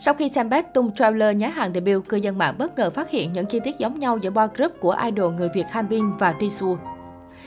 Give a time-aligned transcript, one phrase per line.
[0.00, 3.32] Sau khi Sambet tung trailer nhá hàng debut, cư dân mạng bất ngờ phát hiện
[3.32, 6.76] những chi tiết giống nhau giữa boy group của idol người Việt Hanbin và Jisoo.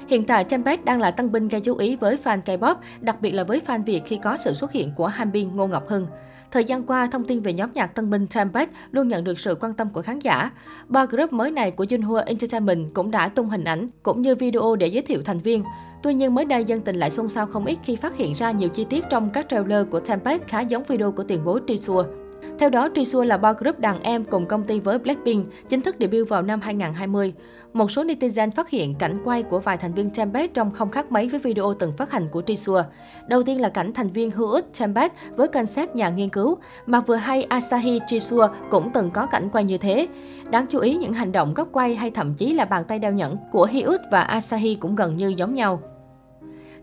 [0.07, 3.31] Hiện tại, Tempest đang là tân binh gây chú ý với fan K-pop, đặc biệt
[3.31, 6.07] là với fan Việt khi có sự xuất hiện của Hanbin Ngô Ngọc Hưng.
[6.51, 9.55] Thời gian qua, thông tin về nhóm nhạc tân binh Tempest luôn nhận được sự
[9.55, 10.51] quan tâm của khán giả.
[10.89, 14.75] Boy group mới này của Junhua Entertainment cũng đã tung hình ảnh cũng như video
[14.75, 15.63] để giới thiệu thành viên.
[16.03, 18.51] Tuy nhiên, mới đây dân tình lại xôn xao không ít khi phát hiện ra
[18.51, 22.20] nhiều chi tiết trong các trailer của Tempest khá giống video của tiền bối Jisoo.
[22.61, 25.95] Theo đó, Jisoo là boy group đàn em cùng công ty với Blackpink, chính thức
[25.99, 27.33] debut vào năm 2020.
[27.73, 31.11] Một số netizen phát hiện cảnh quay của vài thành viên Tempest trông không khác
[31.11, 32.83] mấy với video từng phát hành của Jisoo.
[33.27, 36.99] Đầu tiên là cảnh thành viên hữu ích Tempest với concept nhà nghiên cứu, mà
[36.99, 40.07] vừa hay Asahi Jisoo cũng từng có cảnh quay như thế.
[40.49, 43.13] Đáng chú ý, những hành động góc quay hay thậm chí là bàn tay đeo
[43.13, 45.81] nhẫn của Hyut và Asahi cũng gần như giống nhau.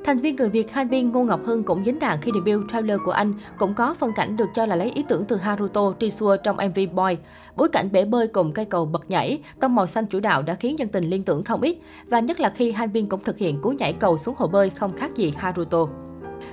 [0.05, 3.11] Thành viên người Việt Hanbin Ngô Ngọc Hưng cũng dính đạn khi debut trailer của
[3.11, 6.57] anh, cũng có phân cảnh được cho là lấy ý tưởng từ Haruto Tisua trong
[6.57, 7.17] MV Boy.
[7.57, 10.55] Bối cảnh bể bơi cùng cây cầu bật nhảy, tông màu xanh chủ đạo đã
[10.55, 13.61] khiến dân tình liên tưởng không ít, và nhất là khi Hanbin cũng thực hiện
[13.61, 15.87] cú nhảy cầu xuống hồ bơi không khác gì Haruto.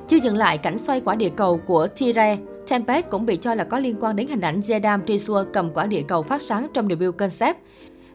[0.07, 2.37] Chưa dừng lại cảnh xoay quả địa cầu của Tire,
[2.67, 5.85] Tempest cũng bị cho là có liên quan đến hình ảnh Zedam Tisua cầm quả
[5.85, 7.57] địa cầu phát sáng trong debut concept.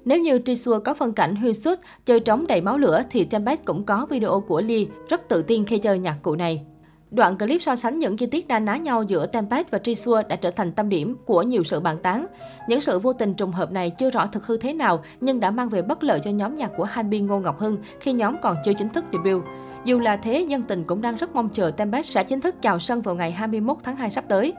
[0.04, 3.64] Nếu như Jisoo có phân cảnh Huy Sút, chơi trống đầy máu lửa thì Tempest
[3.64, 6.62] cũng có video của Lee rất tự tin khi chơi nhạc cụ này.
[7.10, 10.36] Đoạn clip so sánh những chi tiết đa ná nhau giữa Tempest và Jisoo đã
[10.36, 12.26] trở thành tâm điểm của nhiều sự bàn tán.
[12.68, 15.50] Những sự vô tình trùng hợp này chưa rõ thực hư thế nào, nhưng đã
[15.50, 18.56] mang về bất lợi cho nhóm nhạc của Hanbin Ngô Ngọc Hưng khi nhóm còn
[18.64, 19.42] chưa chính thức debut.
[19.84, 22.78] Dù là thế, dân tình cũng đang rất mong chờ Tempest sẽ chính thức chào
[22.78, 24.52] sân vào ngày 21 tháng 2 sắp tới.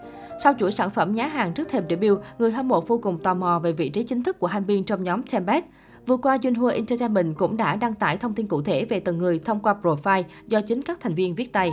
[0.44, 3.34] Sau chuỗi sản phẩm nhá hàng trước thềm debut, người hâm mộ vô cùng tò
[3.34, 5.66] mò về vị trí chính thức của Hanbin trong nhóm Tempest.
[6.06, 9.40] Vừa qua, Junhua Entertainment cũng đã đăng tải thông tin cụ thể về từng người
[9.46, 11.72] thông qua profile do chính các thành viên viết tay.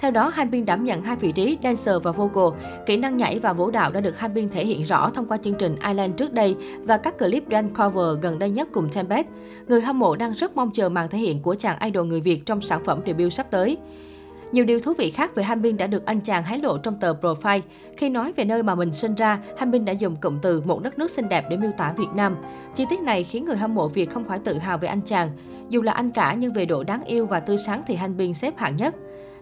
[0.00, 2.60] Theo đó, Hanbin đảm nhận hai vị trí dancer và vocal.
[2.86, 5.54] Kỹ năng nhảy và vũ đạo đã được Hanbin thể hiện rõ thông qua chương
[5.54, 9.26] trình Island trước đây và các clip dance cover gần đây nhất cùng Tempest.
[9.68, 12.46] Người hâm mộ đang rất mong chờ màn thể hiện của chàng idol người Việt
[12.46, 13.76] trong sản phẩm debut sắp tới.
[14.52, 17.14] Nhiều điều thú vị khác về Hanbin đã được anh chàng hé lộ trong tờ
[17.20, 17.60] Profile.
[17.96, 20.98] Khi nói về nơi mà mình sinh ra, Hanbin đã dùng cụm từ một đất
[20.98, 22.36] nước xinh đẹp để miêu tả Việt Nam.
[22.74, 25.30] Chi tiết này khiến người hâm mộ Việt không khỏi tự hào về anh chàng.
[25.68, 28.58] Dù là anh cả nhưng về độ đáng yêu và tươi sáng thì Hanbin xếp
[28.58, 28.94] hạng nhất.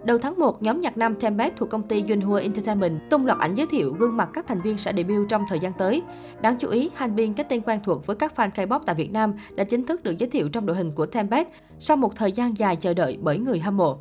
[0.05, 3.55] Đầu tháng 1, nhóm nhạc nam Tempest thuộc công ty Yunhua Entertainment tung loạt ảnh
[3.55, 6.03] giới thiệu gương mặt các thành viên sẽ debut trong thời gian tới.
[6.41, 9.35] Đáng chú ý, Hanbin, cái tên quen thuộc với các fan K-pop tại Việt Nam,
[9.55, 11.49] đã chính thức được giới thiệu trong đội hình của Tempest
[11.79, 13.99] sau một thời gian dài chờ đợi bởi người hâm mộ.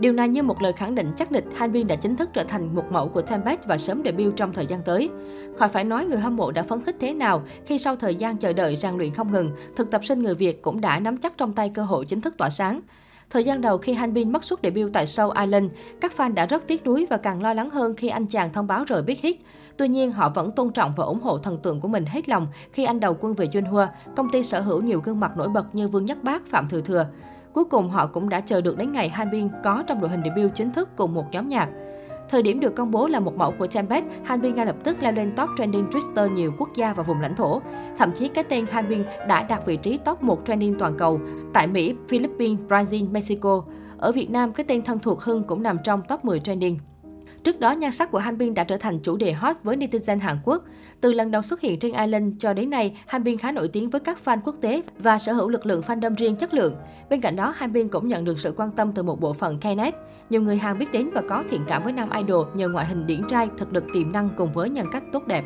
[0.00, 2.74] Điều này như một lời khẳng định chắc nịch Hanbin đã chính thức trở thành
[2.74, 5.10] một mẫu của Tempest và sớm debut trong thời gian tới.
[5.56, 8.36] Khỏi phải nói người hâm mộ đã phấn khích thế nào khi sau thời gian
[8.36, 11.38] chờ đợi rèn luyện không ngừng, thực tập sinh người Việt cũng đã nắm chắc
[11.38, 12.80] trong tay cơ hội chính thức tỏa sáng.
[13.30, 16.66] Thời gian đầu khi Hanbin mất suất debut tại show Island, các fan đã rất
[16.66, 19.36] tiếc nuối và càng lo lắng hơn khi anh chàng thông báo rời Big Hit.
[19.76, 22.46] Tuy nhiên, họ vẫn tôn trọng và ủng hộ thần tượng của mình hết lòng
[22.72, 23.86] khi anh đầu quân về Junhua,
[24.16, 26.80] công ty sở hữu nhiều gương mặt nổi bật như Vương Nhất Bác, Phạm Thừa
[26.80, 27.06] Thừa.
[27.52, 30.50] Cuối cùng họ cũng đã chờ được đến ngày Hanbin có trong đội hình debut
[30.54, 31.68] chính thức cùng một nhóm nhạc.
[32.30, 35.12] Thời điểm được công bố là một mẫu của Tempest, Hanbin ngay lập tức leo
[35.12, 37.62] lên top trending Twitter nhiều quốc gia và vùng lãnh thổ.
[37.98, 41.20] Thậm chí cái tên Hanbin đã đạt vị trí top 1 trending toàn cầu
[41.52, 43.64] tại Mỹ, Philippines, Brazil, Mexico.
[43.98, 46.78] Ở Việt Nam, cái tên thân thuộc Hưng cũng nằm trong top 10 trending.
[47.44, 50.36] Trước đó, nhan sắc của Hanbin đã trở thành chủ đề hot với netizen Hàn
[50.44, 50.64] Quốc.
[51.00, 54.00] Từ lần đầu xuất hiện trên Island cho đến nay, Hanbin khá nổi tiếng với
[54.00, 56.74] các fan quốc tế và sở hữu lực lượng fandom riêng chất lượng.
[57.10, 59.94] Bên cạnh đó, Hanbin cũng nhận được sự quan tâm từ một bộ phận Knet.
[60.30, 63.06] Nhiều người Hàn biết đến và có thiện cảm với nam idol nhờ ngoại hình
[63.06, 65.44] điển trai, thực lực tiềm năng cùng với nhân cách tốt đẹp.